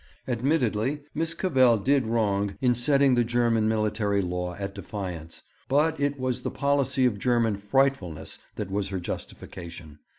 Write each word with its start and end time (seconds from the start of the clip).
Admittedly 0.27 1.01
Miss 1.13 1.35
Cavell 1.35 1.77
did 1.77 2.07
wrong 2.07 2.55
in 2.59 2.73
setting 2.73 3.13
the 3.13 3.23
German 3.23 3.67
military 3.67 4.19
law 4.19 4.55
at 4.55 4.73
defiance, 4.73 5.43
but 5.69 5.99
it 5.99 6.19
was 6.19 6.41
the 6.41 6.49
policy 6.49 7.05
of 7.05 7.19
German 7.19 7.55
'frightfulness' 7.55 8.39
that 8.55 8.71
was 8.71 8.87
her 8.89 8.99
justification. 8.99 9.99